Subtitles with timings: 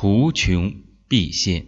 [0.00, 0.76] 图穷
[1.08, 1.66] 匕现。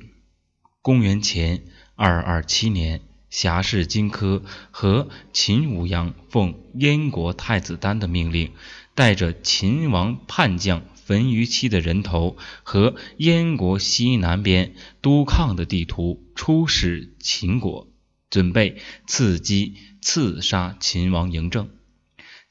[0.82, 1.65] 公元前
[1.97, 8.53] 二二七年，侠士荆轲和秦舞阳奉燕国太子丹的命令，
[8.95, 17.88] 带着秦王叛将焚于期的人头和燕国西南边督亢的地图出使秦国，
[18.30, 18.76] 准备
[19.08, 21.68] 伺机刺杀秦王嬴政。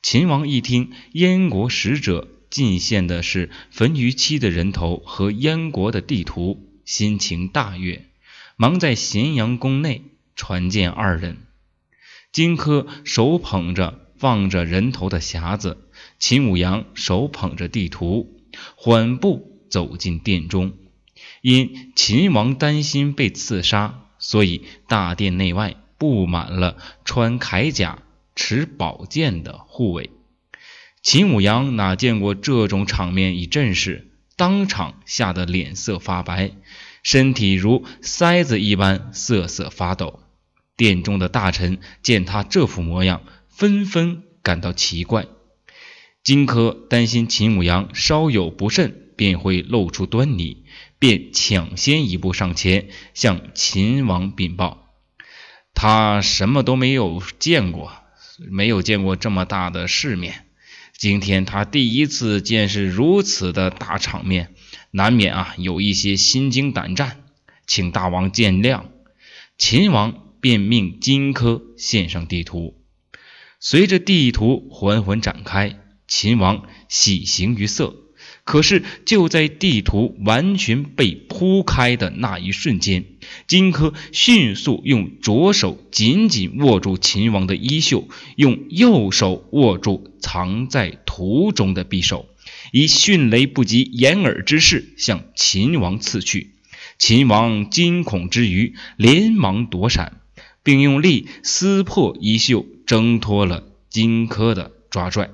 [0.01, 8.05] 秦王一听燕国使者进献的是焚于期的人头和燕国的地图，心情大悦。
[8.55, 10.03] 忙在咸阳宫内
[10.35, 11.37] 传见二人，
[12.31, 15.77] 荆轲手捧着放着人头的匣子，
[16.19, 18.41] 秦舞阳手捧着地图，
[18.75, 20.73] 缓步走进殿中。
[21.41, 28.03] 因秦王担心被刺杀，所以大殿内外布满了穿铠甲、
[28.35, 30.09] 持宝剑的护卫。
[31.01, 36.51] 秦舞阳哪见过这种场面与阵势，当场吓得脸色发白。
[37.01, 40.19] 身体如筛子一般瑟瑟发抖，
[40.75, 45.25] 殿中的大臣见他这副模样，纷纷感到奇怪。
[46.21, 50.65] 荆轲担心秦舞阳稍有不慎便会露出端倪，
[50.99, 54.89] 便抢先一步上前向秦王禀报：
[55.73, 57.93] 他什么都没有见过，
[58.51, 60.45] 没有见过这么大的世面，
[60.99, 64.53] 今天他第一次见识如此的大场面。
[64.91, 67.23] 难免啊，有一些心惊胆战，
[67.65, 68.83] 请大王见谅。
[69.57, 72.83] 秦王便命荆轲献上地图，
[73.61, 77.95] 随着地图缓缓展开，秦王喜形于色。
[78.43, 83.05] 可是就在地图完全被铺开的那一瞬间，
[83.47, 92.27] 荆轲迅速用左手紧紧握住秦王的衣袖，用右手握住藏在图中的匕首。
[92.73, 96.55] 以迅雷不及掩耳之势向秦王刺去，
[96.97, 100.19] 秦王惊恐之余，连忙躲闪，
[100.61, 105.29] 并用力撕破衣袖，挣脱了荆轲的抓拽。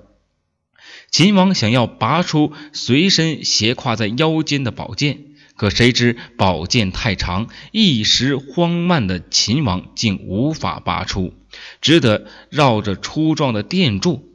[1.09, 11.34] 秦王想要拔出随身斜挎在腰间的宝剑，可谁知宝剑太长，一时慌慢的秦王竟无法拔出，
[11.82, 14.30] 只得绕着粗壮的殿柱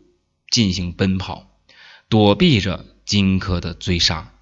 [0.50, 1.46] 进行奔跑。
[2.08, 4.32] 躲避着荆轲的追杀。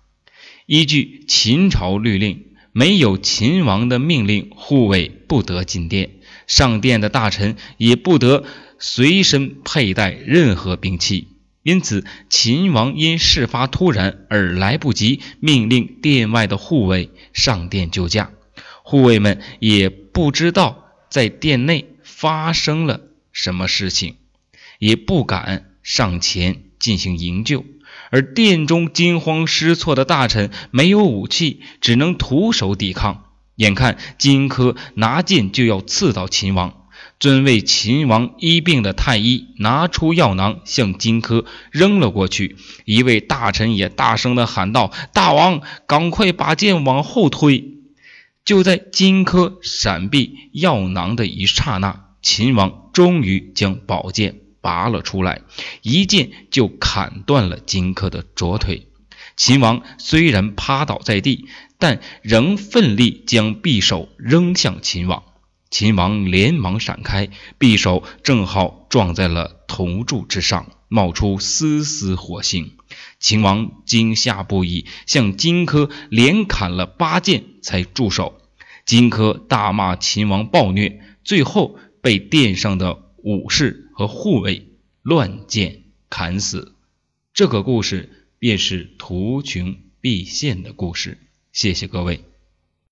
[0.65, 6.13] 依据秦朝律令，没有秦王的命令，护卫不得进殿；
[6.47, 8.45] 上殿的大臣也不得
[8.79, 11.29] 随身佩戴任何兵器。
[11.69, 18.31] 因此，秦王因事发突然而来不及命令殿外的护卫上殿救驾，
[18.83, 23.03] 护卫们也不知道在殿内发生了
[23.33, 24.17] 什么事情，
[24.79, 26.63] 也不敢上前。
[26.79, 27.65] 进行营救，
[28.11, 33.25] 而殿中惊慌失措的大臣没有武器，只能徒手抵抗。
[33.57, 36.78] 眼看荆轲拿剑就要刺到秦王，
[37.21, 42.57] 尊为秦王医病的太医拿出药囊向荆轲扔了过去。
[42.85, 47.75] 一位大臣也大声地喊道：“大王，赶快把剑往后推！”
[48.45, 54.41] 就在荆轲闪避药囊的一刹那，秦王终于将宝剑。
[54.61, 55.43] 拔了出来，
[55.83, 58.89] 一剑就砍断了荆轲的左腿。
[59.37, 61.47] 秦王虽然趴倒在地，
[61.79, 65.23] 但仍奋力将匕首扔向秦王。
[65.71, 72.73] 秦王连忙闪开，匕首正好撞在了铜柱之上，冒出丝丝火星。
[73.19, 78.41] 秦王惊吓不已，向荆轲连砍了八剑才住手。
[78.87, 83.85] 荆轲大骂秦王暴虐，最后被殿上的武士。
[83.99, 86.77] 和护卫乱箭砍死，
[87.35, 91.19] 这个故事便是图穷匕现的故事。
[91.51, 92.23] 谢谢各位。